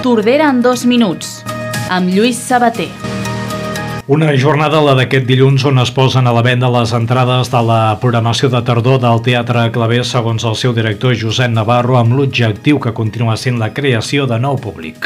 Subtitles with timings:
[0.00, 1.42] Tordera en dos minuts,
[1.92, 2.86] amb Lluís Sabater.
[4.08, 7.98] Una jornada, la d'aquest dilluns, on es posen a la venda les entrades de la
[8.00, 12.94] programació de tardor del Teatre Claver, segons el seu director Josep Navarro, amb l'objectiu que
[12.96, 15.04] continua sent la creació de nou públic.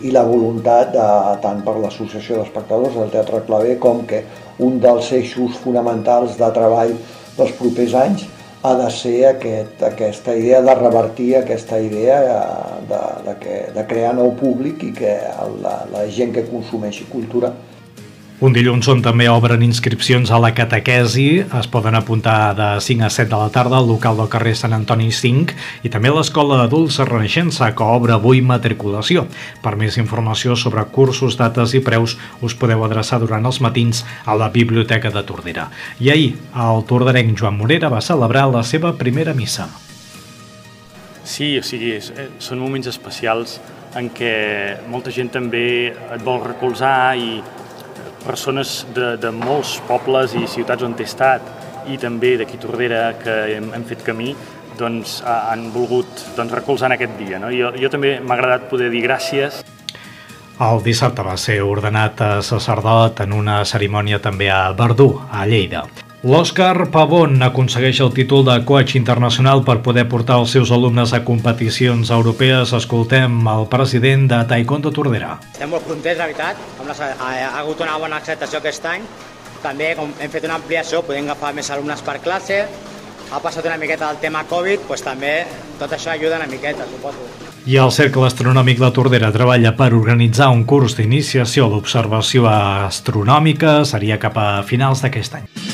[0.00, 1.08] I la voluntat, de,
[1.44, 4.24] tant per l'Associació d'Espectadors del Teatre Claver, com que
[4.64, 6.96] un dels eixos fonamentals de treball
[7.36, 8.24] dels propers anys
[8.64, 13.84] ha de ser aquest, aquesta idea de revertir aquesta idea eh, de, de, que, de
[13.90, 15.12] crear nou públic i que
[15.60, 17.52] la, la gent que consumeixi cultura
[18.44, 23.08] un dilluns on també obren inscripcions a la catequesi, es poden apuntar de 5 a
[23.08, 25.54] 7 de la tarda al local del carrer Sant Antoni 5
[25.88, 29.24] i també a l'Escola d'Adults Renaixença, que obre avui matriculació.
[29.64, 34.36] Per més informació sobre cursos, dates i preus, us podeu adreçar durant els matins a
[34.36, 35.70] la Biblioteca de Tordera.
[36.04, 39.70] I ahir, el tordarenc Joan Morera va celebrar la seva primera missa.
[41.24, 43.56] Sí, o sigui, eh, són moments especials
[43.96, 44.34] en què
[44.92, 47.38] molta gent també et vol recolzar i
[48.24, 51.48] persones de, de molts pobles i ciutats on he estat
[51.90, 54.34] i també d'aquí Tordera que hem, hem fet camí
[54.78, 57.38] doncs, han volgut doncs, recolzar en aquest dia.
[57.38, 57.52] No?
[57.54, 59.62] Jo, jo també m'ha agradat poder dir gràcies
[60.62, 65.82] el dissabte va ser ordenat a sacerdot en una cerimònia també a Verdú, a Lleida.
[66.24, 71.20] L'Òscar Pavón aconsegueix el títol de coach internacional per poder portar els seus alumnes a
[71.20, 72.72] competicions europees.
[72.72, 75.34] Escoltem el president de Taekwondo Tordera.
[75.50, 76.56] Estem molt contents, la veritat.
[77.20, 79.04] Ha hagut una bona acceptació aquest any.
[79.60, 82.62] També com hem fet una ampliació, podem agafar més alumnes per classe.
[83.28, 85.36] Ha passat una miqueta del tema Covid, doncs també
[85.76, 87.28] tot això ajuda una miqueta, suposo.
[87.68, 93.82] I el Cercle Astronòmic de Tordera treballa per organitzar un curs d'iniciació a l'observació astronòmica.
[93.84, 95.73] Seria cap a finals d'aquest any.